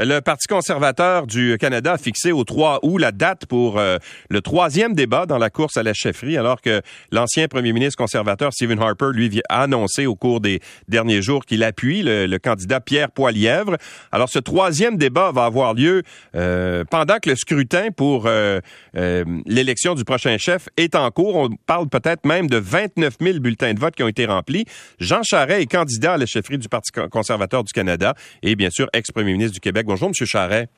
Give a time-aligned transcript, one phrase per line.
[0.00, 3.98] Le Parti conservateur du Canada a fixé au 3 août la date pour euh,
[4.30, 8.52] le troisième débat dans la course à la chefferie, alors que l'ancien premier ministre conservateur
[8.52, 13.10] Stephen Harper, lui, a annoncé au cours des derniers jours qu'il appuie le, candidat Pierre
[13.10, 13.76] Poilièvre.
[14.12, 16.04] Alors, ce troisième débat va avoir lieu
[16.36, 18.60] euh, pendant que le scrutin pour euh,
[18.94, 21.34] l'élection du prochain chef est en cours.
[21.34, 24.64] On parle peut-être même de 29 000 bulletins de vote qui ont été remplis.
[25.00, 28.14] Jean Charest est candidat à la chefferie du Parti conservateur du Canada
[28.44, 29.77] et, bien sûr, ex-premier ministre du Québec.
[29.86, 30.26] Bonjour, M.
[30.26, 30.68] Charret.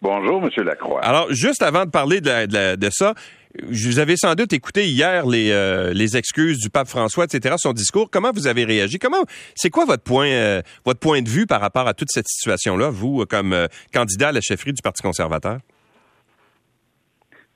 [0.00, 0.64] Bonjour, M.
[0.64, 1.00] Lacroix.
[1.02, 3.14] Alors, juste avant de parler de, ça,
[3.62, 8.10] vous avez sans doute écouté hier euh, les, excuses du pape François, etc., son discours.
[8.10, 8.98] Comment vous avez réagi?
[8.98, 12.28] Comment, c'est quoi votre point, euh, votre point de vue par rapport à toute cette
[12.28, 15.58] situation-là, vous, comme euh, candidat à la chefferie du Parti conservateur?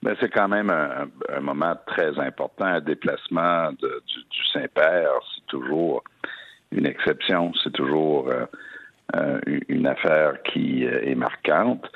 [0.03, 2.65] Ben, c'est quand même un, moment très important.
[2.65, 3.89] Un déplacement du,
[4.31, 6.05] du Saint-Père, c'est toujours
[6.73, 7.53] une exception.
[7.63, 8.47] C'est toujours euh,
[9.69, 11.91] une affaire qui euh, est marquante.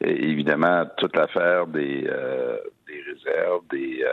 [0.00, 4.04] Et évidemment, toute l'affaire des, euh, des réserves, des,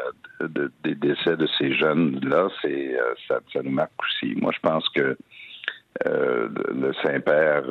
[0.84, 2.98] des décès de ces jeunes-là, c'est
[3.28, 4.34] ça, ça, nous marque aussi.
[4.36, 5.16] Moi, je pense que
[6.04, 7.64] le Saint-Père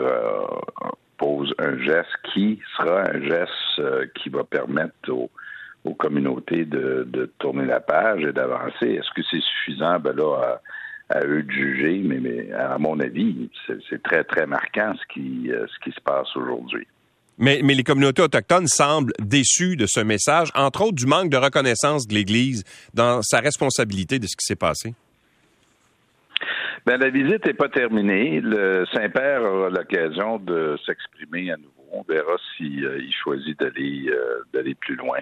[1.19, 5.31] pose un geste qui sera un geste qui va permettre aux,
[5.85, 8.93] aux communautés de, de, tourner la page et d'avancer.
[8.93, 9.99] Est-ce que c'est suffisant?
[9.99, 10.61] Ben là,
[11.11, 13.51] à eux de juger, mais, à mon avis,
[13.89, 16.87] c'est très, très marquant ce qui, euh, ce qui se passe aujourd'hui.
[17.37, 21.37] Mais, mais, les communautés autochtones semblent déçues de ce message, entre autres du manque de
[21.37, 24.95] reconnaissance de l'Église dans sa responsabilité de ce qui s'est passé.
[26.87, 28.41] Ben, la visite n'est pas terminée.
[28.41, 31.71] Le Saint-Père aura l'occasion de s'exprimer à nouveau.
[31.93, 35.19] On verra s'il euh, choisit d'aller euh, d'aller plus loin.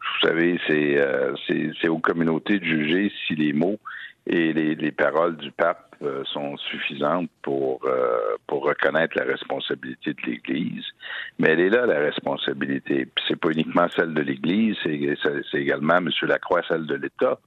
[0.00, 3.78] Vous savez, c'est aux communautés de juger si les mots
[4.26, 10.22] et les, paroles du pape euh, sont suffisantes pour euh, pour reconnaître la responsabilité de
[10.26, 10.84] l'Église,
[11.38, 13.06] mais elle est là la responsabilité.
[13.06, 17.38] Puis c'est pas uniquement celle de l'Église, c'est également, Monsieur Lacroix, celle de l'État,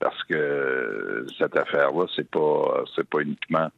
[0.00, 3.68] parce que cette affaire-là, c'est pas c'est pas uniquement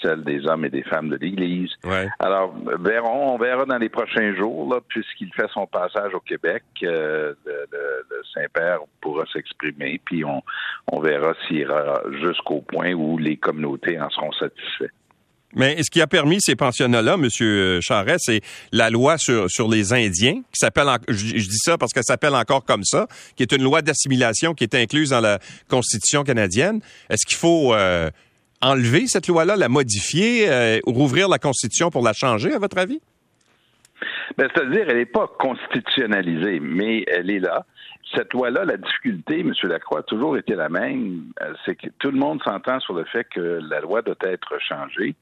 [0.00, 1.70] celle des hommes et des femmes de l'Église.
[2.18, 7.34] Alors, verrons, on verra dans les prochains jours, puisqu'il fait son passage au Québec, euh,
[7.44, 10.42] le, Saint-Père pourra s'exprimer, puis on,
[10.92, 14.92] on verra s'il ira jusqu'au point où les communautés en seront satisfaites.
[15.56, 17.80] Mais ce qui a permis ces pensionnats-là, M.
[17.80, 18.40] Charest, c'est
[18.72, 22.64] la loi sur, sur les Indiens, qui s'appelle, je, dis ça parce qu'elle s'appelle encore
[22.64, 23.06] comme ça,
[23.36, 25.38] qui est une loi d'assimilation qui est incluse dans la
[25.68, 26.80] Constitution canadienne.
[27.08, 28.10] Est-ce qu'il faut euh,
[28.62, 33.00] enlever cette loi-là, la modifier, euh, rouvrir la Constitution pour la changer, à votre avis?
[34.36, 37.64] Ben, C'est-à-dire, elle n'est pas constitutionnalisée, mais elle est là.
[38.14, 39.52] Cette loi-là, la difficulté, M.
[39.64, 41.24] Lacroix, a toujours été la même.
[41.42, 44.58] Euh, c'est que tout le monde s'entend sur le fait que la loi doit être
[44.60, 45.14] changée,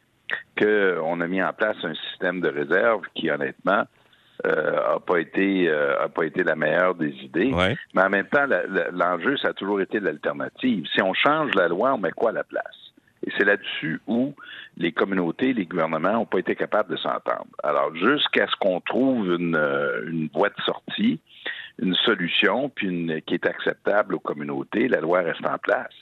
[0.59, 3.84] qu'on a mis en place un système de réserve qui, honnêtement,
[4.44, 7.53] euh, a pas été a pas été la meilleure des idées.
[7.94, 8.47] Mais en même temps,
[8.93, 10.84] l'enjeu, ça a toujours été l'alternative.
[10.93, 12.84] Si on change la loi, on met quoi à la place?
[13.27, 14.35] Et c'est là-dessus où
[14.77, 17.47] les communautés, les gouvernements n'ont pas été capables de s'entendre.
[17.62, 21.21] Alors, jusqu'à ce qu'on trouve une, euh, une, voie de sortie,
[21.81, 25.93] une solution, puis une, qui est acceptable aux communautés, la loi reste en place.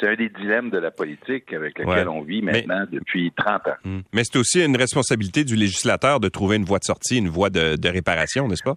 [0.00, 3.76] C'est un des dilemmes de la politique avec lequel on vit maintenant depuis 30 ans.
[3.84, 4.00] Hmm.
[4.12, 7.50] Mais c'est aussi une responsabilité du législateur de trouver une voie de sortie, une voie
[7.50, 8.76] de, de réparation, n'est-ce pas?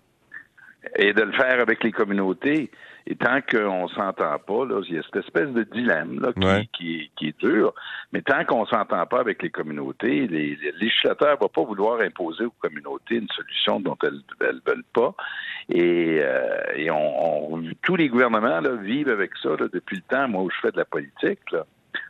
[0.97, 2.69] Et de le faire avec les communautés.
[3.07, 7.11] Et tant qu'on s'entend pas, là, il y a cette espèce de dilemme là, qui,
[7.15, 7.73] qui, est dur.
[8.11, 12.45] Mais tant qu'on s'entend pas avec les communautés, les, législateurs ne vont pas vouloir imposer
[12.45, 15.13] aux communautés une solution dont elles ne veulent pas.
[15.69, 20.27] Et, euh, et on, tous les gouvernements là, vivent avec ça là, depuis le temps,
[20.27, 21.51] moi, où je fais de la politique.
[21.51, 21.63] Là.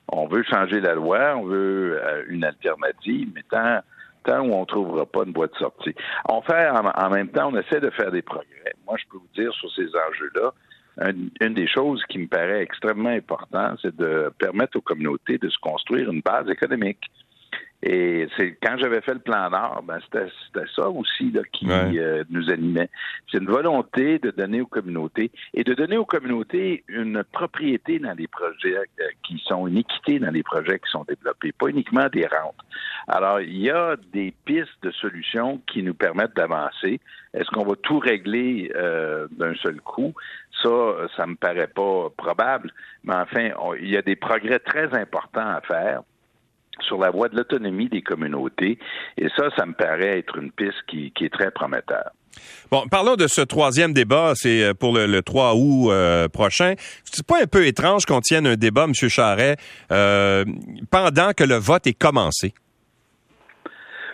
[0.07, 3.81] On veut changer la loi, on veut euh, une alternative, mais tant
[4.23, 5.93] tant où on ne trouvera pas une boîte de sortie.
[6.27, 8.73] On fait en, en, même temps, on essaie de faire des progrès.
[8.87, 10.51] Moi, je peux vous dire sur ces enjeux-là,
[11.01, 15.57] une, des choses qui me paraît extrêmement importante, c'est de permettre aux communautés de se
[15.59, 17.09] construire une base économique.
[17.83, 22.23] Et c'est quand j'avais fait le plan Nord, ben c'était ça aussi là, qui euh,
[22.31, 22.89] nous animait.
[23.29, 28.13] C'est une volonté de donner aux communautés et de donner aux communautés une propriété dans
[28.13, 32.07] les projets euh, qui sont une équité dans les projets qui sont développés, pas uniquement
[32.11, 32.55] des rentes.
[33.07, 36.99] Alors, il y a des pistes de solutions qui nous permettent d'avancer.
[37.35, 40.15] Est-ce qu'on va tout régler euh, d'un seul coup?
[40.63, 42.71] Ça, ça me paraît pas probable.
[43.03, 43.49] Mais enfin,
[43.79, 46.01] il y a des progrès très importants à faire
[46.81, 48.77] sur la voie de l'autonomie des communautés.
[49.17, 52.11] Et ça, ça me paraît être une piste qui, est très prometteur.
[52.69, 56.73] Bon, parlons de ce troisième débat, c'est euh, pour le, 3 août euh, prochain.
[57.05, 58.93] C'est pas un peu étrange qu'on tienne un débat, M.
[58.93, 59.55] Charret,
[59.91, 60.43] euh,
[60.91, 62.53] pendant que le vote est commencé?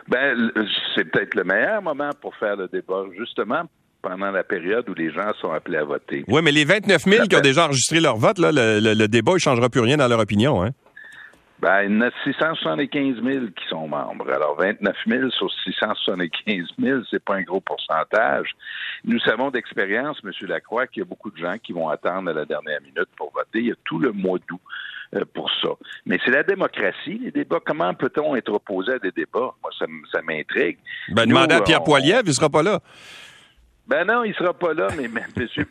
[0.07, 0.51] Ben,
[0.95, 3.63] c'est peut-être le meilleur moment pour faire le débat, justement
[4.01, 6.23] pendant la période où les gens sont appelés à voter.
[6.27, 9.39] Oui, mais les 29 000 qui ont déjà enregistré leur vote, là, le, débat ne
[9.39, 10.63] changera plus rien dans leur opinion.
[10.63, 10.71] Hein?
[11.61, 14.31] Ben, il y en a 675 000 qui sont membres.
[14.31, 18.49] Alors, 29 000 sur 675 000, c'est pas un gros pourcentage.
[19.03, 20.31] Nous savons d'expérience, M.
[20.47, 23.31] Lacroix, qu'il y a beaucoup de gens qui vont attendre à la dernière minute pour
[23.31, 23.59] voter.
[23.59, 24.59] Il y a tout le mois d'août
[25.13, 25.69] euh, pour ça.
[26.07, 27.59] Mais c'est la démocratie, les débats.
[27.63, 29.53] Comment peut-on être opposé à des débats?
[29.61, 30.77] Moi, ça, m'intrigue.
[31.09, 32.79] Ben, demandez à Pierre Poilievre, il sera pas là.
[33.87, 35.07] Ben non, il sera pas là, mais,
[35.37, 35.67] monsieur,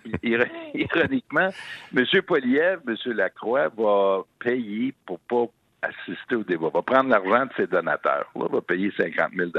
[0.75, 1.49] ironiquement,
[1.97, 2.05] M.
[2.27, 2.97] Poilievre, M.
[3.13, 5.47] Lacroix va payer pour pas
[5.83, 9.51] assister au débat, va prendre l'argent de ses donateurs, là, va payer 50 000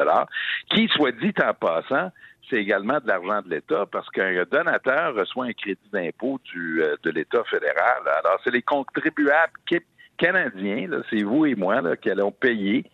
[0.69, 2.11] qui, soit dit en passant,
[2.49, 6.95] c'est également de l'argent de l'État parce qu'un donateur reçoit un crédit d'impôt du euh,
[7.01, 8.01] de l'État fédéral.
[8.23, 9.53] Alors, c'est les contribuables
[10.17, 12.85] canadiens, c'est vous et moi, là, qui allons payer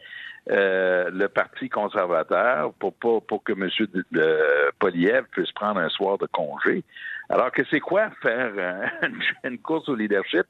[0.51, 3.69] euh, le Parti conservateur pour, pour, pour que M.
[4.15, 6.83] Euh, Poliev puisse prendre un soir de congé.
[7.29, 8.89] Alors que c'est quoi faire
[9.43, 10.45] une course au leadership?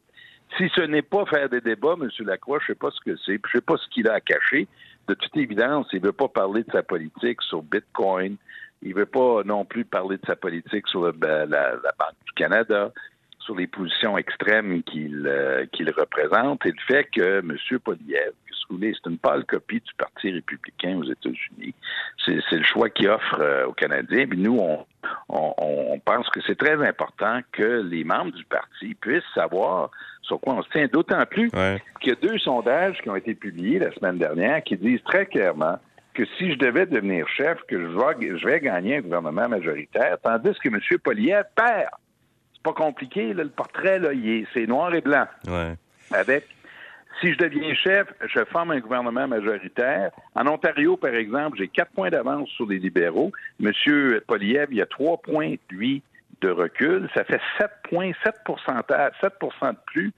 [0.56, 2.10] Si ce n'est pas faire des débats, M.
[2.20, 4.14] Lacroix, je ne sais pas ce que c'est, je ne sais pas ce qu'il a
[4.14, 4.68] à cacher.
[5.08, 8.38] De toute évidence, il ne veut pas parler de sa politique sur Bitcoin.
[8.82, 12.34] Il ne veut pas non plus parler de sa politique sur ben, la, Banque du
[12.36, 12.92] Canada,
[13.48, 17.58] sur les positions extrêmes qu'il euh, qu'il représente et le fait que M.
[17.80, 18.34] Poliev,
[18.70, 21.74] c'est une pâle copie du Parti républicain aux États-Unis.
[22.26, 24.28] C'est le choix qu'il offre euh, aux Canadiens.
[24.28, 24.86] Puis nous, on,
[25.30, 29.92] on, pense que c'est très important que les membres du parti puissent savoir
[30.22, 31.50] sur quoi on se tient, d'autant plus
[32.02, 35.26] qu'il y a deux sondages qui ont été publiés la semaine dernière qui disent très
[35.26, 35.80] clairement
[36.14, 40.18] que si je devais devenir chef, que je vais, je vais gagner un gouvernement majoritaire,
[40.22, 40.80] tandis que M.
[41.02, 41.90] Poliev perd.
[42.68, 44.10] Pas compliqué, le portrait, là,
[44.54, 45.26] c'est noir et blanc.
[46.12, 46.44] Avec
[47.22, 50.12] si je deviens chef, je forme un gouvernement majoritaire.
[50.36, 53.32] En Ontario, par exemple, j'ai quatre points d'avance sur les libéraux.
[53.62, 56.04] Monsieur Poliev, il y a trois points, lui,
[56.42, 57.10] de recul.
[57.14, 60.12] Ça fait 7 points, 7 7% de plus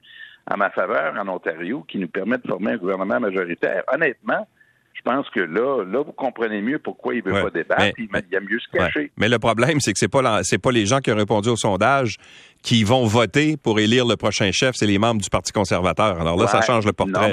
[0.48, 3.84] à ma faveur en Ontario qui nous permet de former un gouvernement majoritaire.
[3.94, 4.48] Honnêtement,
[5.00, 7.98] je pense que là, là, vous comprenez mieux pourquoi il ne veut pas débattre.
[7.98, 9.12] il, y a mieux se cacher.
[9.18, 11.56] Mais le problème, c'est que c'est pas c'est pas les gens qui ont répondu au
[11.56, 12.18] sondage
[12.62, 16.20] qui vont voter pour élire le prochain chef, c'est les membres du Parti conservateur.
[16.20, 17.32] Alors là, ça change le portrait.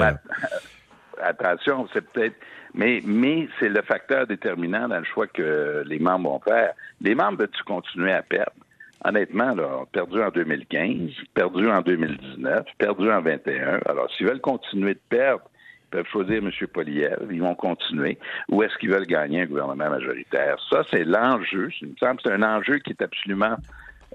[1.21, 2.35] attention, c'est peut-être.
[2.73, 6.73] Mais, mais c'est le facteur déterminant dans le choix que les membres vont faire.
[7.01, 8.51] Les membres vont-tu continuer à perdre?
[9.05, 13.79] honnêtement, là, perdu en 2015, perdu en 2019, perdu en 2021.
[13.85, 15.43] Alors, s'ils veulent continuer de perdre,
[15.89, 16.51] peuvent choisir M.
[16.73, 18.17] Poliev, ils vont continuer,
[18.49, 20.57] ou est-ce qu'ils veulent gagner un gouvernement majoritaire?
[20.69, 21.69] Ça, c'est l'enjeu.
[21.81, 23.57] Il me semble que c'est un enjeu qui est absolument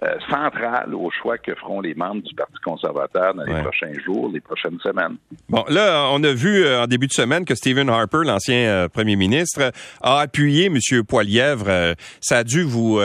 [0.02, 4.28] euh, central au choix que feront les membres du Parti conservateur dans les prochains jours,
[4.32, 5.16] les prochaines semaines.
[5.48, 8.88] Bon, là, on a vu euh, en début de semaine que Stephen Harper, l'ancien euh,
[8.88, 9.70] premier ministre,
[10.00, 11.04] a appuyé M.
[11.06, 11.94] Poilièvre.
[12.20, 13.00] ça a dû vous,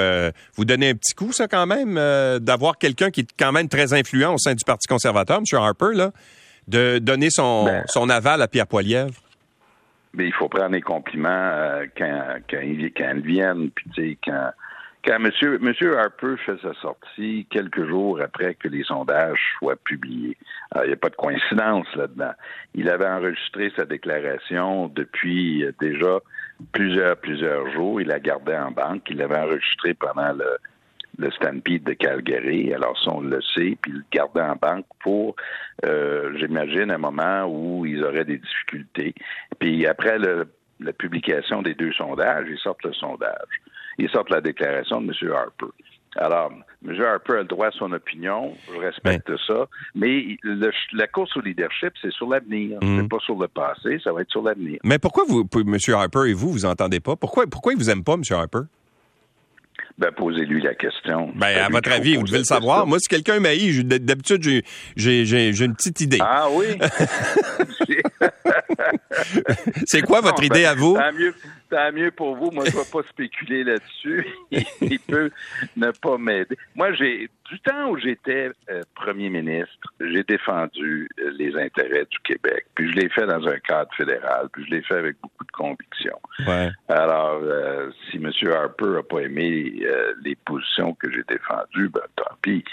[0.55, 1.95] vous donner un petit coup, ça, quand même,
[2.39, 5.59] d'avoir quelqu'un qui est quand même très influent au sein du Parti conservateur, M.
[5.59, 6.11] Harper, là,
[6.67, 9.13] de donner son, ben, son aval à Pierre Poilièvre.
[10.13, 14.17] Mais il faut prendre les compliments quand, quand, ils, quand ils viennent, puis tu sais,
[14.23, 14.51] quand
[15.07, 15.31] quand M.
[15.61, 20.35] Monsieur, Harper fait sa sortie quelques jours après que les sondages soient publiés,
[20.83, 22.33] il n'y a pas de coïncidence là-dedans.
[22.75, 26.19] Il avait enregistré sa déclaration depuis euh, déjà
[26.73, 28.01] plusieurs, plusieurs jours.
[28.01, 29.03] Il la gardait en banque.
[29.09, 30.57] Il l'avait enregistré pendant le,
[31.17, 32.73] le Stampede de Calgary.
[32.73, 35.35] Alors, ça, on le sait, puis le gardait en banque pour,
[35.85, 39.13] euh, j'imagine, un moment où ils auraient des difficultés.
[39.59, 43.61] Puis après la publication des deux sondages, ils sortent le sondage
[43.97, 45.31] ils sortent la déclaration de M.
[45.31, 45.73] Harper.
[46.15, 46.51] Alors,
[46.85, 47.01] M.
[47.01, 50.37] Harper a le droit à son opinion, je respecte ça, mais
[50.93, 53.01] la course au leadership, c'est sur l'avenir, mhm.
[53.01, 54.79] c'est pas sur le passé, ça va être sur l'avenir.
[54.83, 55.77] Mais pourquoi vous, M.
[55.93, 57.15] Harper et vous, vous entendez pas?
[57.15, 58.23] Pourquoi, pourquoi il vous aime pas, M.
[58.31, 58.61] Harper?
[59.97, 61.31] Ben, posez-lui la question.
[61.35, 62.85] Ben, à votre avis, vous devez le savoir.
[62.85, 64.63] Moi, si quelqu'un m'haït, d'habitude,
[64.95, 66.19] j'ai une petite idée.
[66.21, 66.77] Ah oui?
[69.85, 70.95] c'est quoi votre idée à vous?
[70.95, 71.33] tant mieux
[72.15, 72.51] pour vous.
[72.51, 74.27] Moi, je ne vais pas spéculer là-dessus.
[74.81, 75.31] Il peut
[75.75, 76.57] ne pas m'aider.
[76.75, 82.19] Moi, j'ai du temps où j'étais euh, premier ministre, j'ai défendu euh, les intérêts du
[82.23, 82.65] Québec.
[82.75, 84.49] Puis je l'ai fait dans un cadre fédéral.
[84.51, 86.19] Puis je l'ai fait avec beaucoup de conviction.
[86.89, 88.31] Alors, euh, si M.
[88.51, 89.73] Harper n'a pas aimé
[90.23, 92.63] les positions que j'ai défendues, ben tant pis.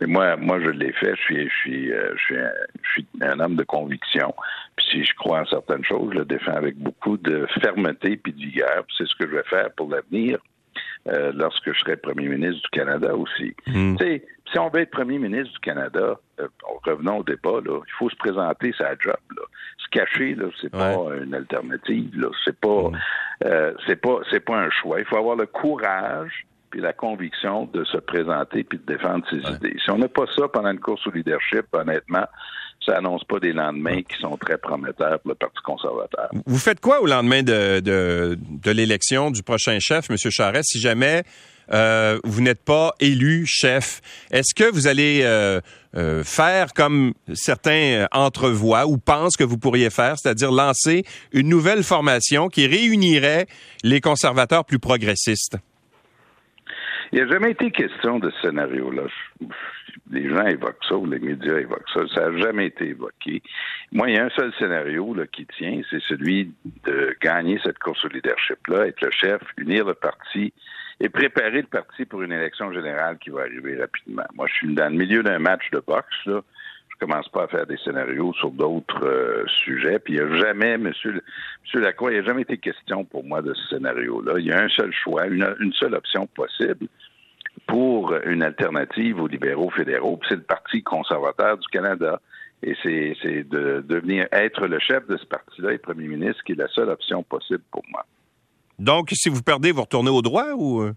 [0.00, 1.14] Mais moi, moi, je l'ai fait.
[1.16, 4.34] Je suis, je suis, je suis, un, je suis un homme de conviction.
[4.76, 8.32] Puis si je crois en certaines choses, je le défends avec beaucoup de fermeté puis
[8.32, 8.41] de
[8.96, 10.38] C'est ce que je vais faire pour l'avenir.
[11.08, 13.54] euh, lorsque je serai premier ministre du Canada aussi.
[13.66, 16.48] Tu sais, si on veut être premier ministre du Canada, euh,
[16.84, 19.16] revenons au débat, là, il faut se présenter sa job.
[19.36, 19.42] Là.
[19.78, 22.10] Se cacher, là, c'est pas une alternative.
[22.14, 22.28] Là.
[22.44, 22.98] C'est pas, hmm.
[23.44, 25.00] euh, c'est pas, c'est pas un choix.
[25.00, 29.38] Il faut avoir le courage puis la conviction de se présenter puis de défendre ses
[29.38, 29.76] idées.
[29.84, 32.26] Si on n'a pas ça pendant une course au leadership, honnêtement,
[32.84, 36.30] ça annonce pas des lendemains qui sont très prometteurs pour le Parti conservateur.
[36.46, 40.16] Vous faites quoi au lendemain de, de, de l'élection du prochain chef, M.
[40.16, 41.22] Charest, si jamais
[41.72, 44.00] euh, vous n'êtes pas élu chef?
[44.30, 45.60] Est-ce que vous allez euh,
[45.96, 51.82] euh, faire comme certains entrevoient ou pensent que vous pourriez faire, c'est-à-dire lancer une nouvelle
[51.82, 53.46] formation qui réunirait
[53.84, 55.56] les conservateurs plus progressistes?
[57.12, 59.02] Il n'y a jamais été question de ce scénario-là.
[60.12, 62.00] Les gens évoquent ça ou les médias évoquent ça.
[62.14, 63.42] Ça n'a jamais été évoqué.
[63.90, 66.52] Moi, il y a un seul scénario là, qui tient, c'est celui
[66.84, 70.52] de gagner cette course au leadership-là, être le chef, unir le parti
[71.00, 74.24] et préparer le parti pour une élection générale qui va arriver rapidement.
[74.34, 76.26] Moi, je suis dans le milieu d'un match de boxe.
[76.26, 76.42] Là
[77.02, 79.98] commence pas à faire des scénarios sur d'autres euh, sujets.
[79.98, 81.20] Puis il n'y a jamais, Monsieur,
[81.62, 84.34] Monsieur Lacroix, il n'y a jamais été question pour moi de ce scénario-là.
[84.38, 86.86] Il y a un seul choix, une, seule option possible
[87.66, 92.20] pour une alternative aux libéraux fédéraux, puis c'est le Parti conservateur du Canada.
[92.64, 96.56] Et c'est de devenir être le chef de ce parti-là et premier ministre qui est
[96.56, 98.06] la seule option possible pour moi.
[98.78, 100.94] Donc, si vous perdez, vous retournez au droit ou euh,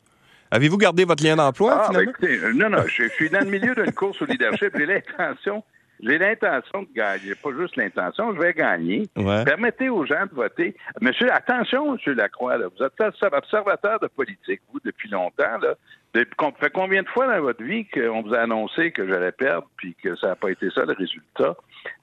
[0.52, 1.86] avez-vous gardé votre lien d'emploi?
[1.88, 4.74] Ah, ben écoutez, non, non, je, suis dans le milieu d'une course au leadership.
[4.78, 5.64] J'ai l'intention
[6.02, 9.08] j'ai l'intention de gagner, pas juste l'intention, je vais gagner.
[9.16, 10.76] Permettez aux gens de voter.
[11.02, 12.94] Monsieur, attention, Monsieur Lacroix, là, vous êtes
[13.34, 15.58] observateur de politique, vous, depuis longtemps.
[15.62, 15.76] Là.
[16.14, 19.68] Depuis, fait combien de fois dans votre vie qu'on vous a annoncé que j'allais perdre,
[19.78, 21.56] puis que ça n'a pas été ça le résultat?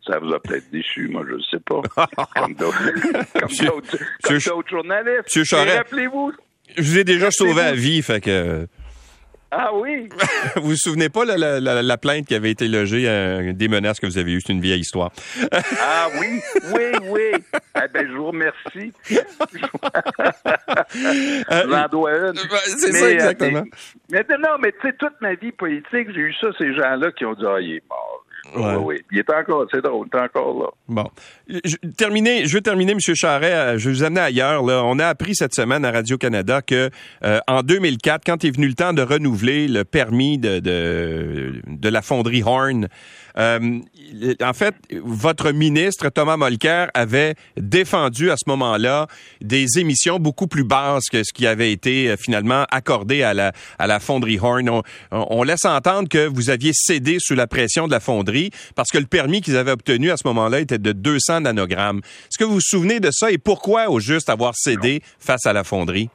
[0.06, 1.80] Ça vous a peut-être déçu, moi, je ne sais pas.
[2.40, 2.82] comme d'autres
[4.70, 5.28] journalistes.
[5.78, 6.32] Rappelez-vous.
[6.76, 8.66] Je vous ai déjà sauvé la vie, fait que.
[9.54, 10.08] Ah oui?
[10.56, 14.00] vous vous souvenez pas la, la, la, plainte qui avait été logée, euh, des menaces
[14.00, 14.40] que vous avez eues?
[14.40, 15.12] C'est une vieille histoire.
[15.52, 16.40] ah oui,
[16.72, 17.44] oui, oui.
[17.76, 18.94] Eh ben, je vous remercie.
[21.50, 22.36] J'en dois une.
[22.78, 23.64] C'est ça, exactement.
[24.10, 27.12] Mais, mais, non, mais tu sais, toute ma vie politique, j'ai eu ça, ces gens-là
[27.12, 28.21] qui ont dit, ah, il est mort.
[28.56, 28.96] Oui, oui.
[29.12, 30.68] Il est encore, c'est drôle, il est encore là.
[30.88, 31.08] Bon.
[31.48, 32.98] Je, terminer, je veux terminer, M.
[33.00, 34.64] Charret, je vais vous amener ailleurs.
[34.64, 34.82] Là.
[34.84, 36.90] On a appris cette semaine à Radio-Canada que
[37.24, 41.88] euh, en 2004, quand est venu le temps de renouveler le permis de, de, de
[41.88, 42.88] la fonderie Horn,
[43.38, 43.80] euh,
[44.42, 49.06] en fait, votre ministre, Thomas Molker, avait défendu à ce moment-là
[49.40, 53.52] des émissions beaucoup plus basses que ce qui avait été euh, finalement accordé à la,
[53.78, 54.68] à la fonderie Horn.
[54.68, 58.90] On, on laisse entendre que vous aviez cédé sous la pression de la fonderie parce
[58.90, 61.98] que le permis qu'ils avaient obtenu à ce moment-là était de 200 nanogrammes.
[61.98, 65.52] Est-ce que vous vous souvenez de ça et pourquoi au juste avoir cédé face à
[65.52, 66.10] la fonderie?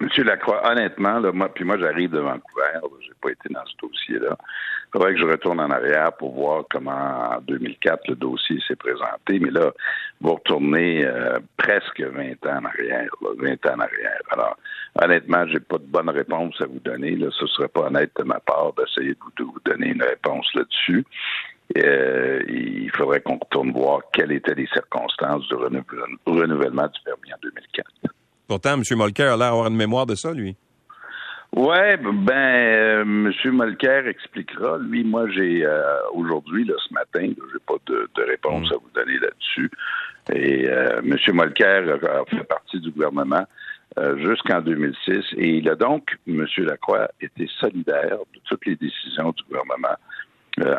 [0.00, 3.86] Monsieur Lacroix, honnêtement, là, moi, puis moi j'arrive de Vancouver, j'ai pas été dans ce
[3.86, 4.36] dossier-là.
[4.88, 8.76] Il faudrait que je retourne en arrière pour voir comment en 2004 le dossier s'est
[8.76, 9.38] présenté.
[9.38, 9.70] Mais là,
[10.22, 14.20] vous retournez euh, presque 20 ans en arrière, 20 ans en arrière.
[14.30, 14.56] Alors,
[15.02, 17.16] honnêtement, j'ai pas de bonne réponse à vous donner.
[17.16, 21.04] Là, ce serait pas honnête de ma part d'essayer de vous, donner une réponse là-dessus.
[21.76, 27.38] Euh, il faudrait qu'on retourne voir quelles étaient les circonstances du renouvellement du permis en
[27.42, 27.90] 2004.
[28.46, 28.82] Pourtant, M.
[28.96, 30.56] Molker a l'air d'avoir une mémoire de ça, lui.
[31.56, 33.32] Ouais, ben, euh, M.
[33.52, 34.78] Molker expliquera.
[34.78, 38.74] Lui, moi, j'ai euh, aujourd'hui, là, ce matin, j'ai pas de, réponse mm.
[38.74, 39.70] à vous donner là-dessus.
[40.32, 41.16] Et euh, M.
[41.32, 43.44] Molker a fait partie du gouvernement
[44.18, 46.46] jusqu'en 2006 et il a donc, M.
[46.58, 49.96] Lacroix, été solidaire de toutes les décisions du gouvernement.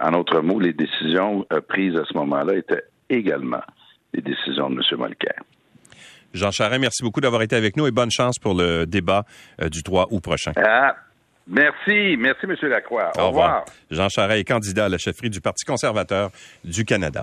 [0.02, 3.64] en autre mots, les décisions prises à ce moment-là étaient également
[4.14, 5.00] les décisions de M.
[5.00, 5.36] Molker.
[6.34, 9.26] Jean Charest, merci beaucoup d'avoir été avec nous et bonne chance pour le débat
[9.62, 10.52] euh, du 3 août prochain.
[10.58, 10.96] Ah,
[11.48, 12.16] merci.
[12.18, 12.56] Merci, M.
[12.70, 13.12] Lacroix.
[13.18, 13.66] Au, revoir.
[13.90, 16.30] Jean Charest est candidat à la chefferie du Parti conservateur
[16.64, 17.18] du Canada.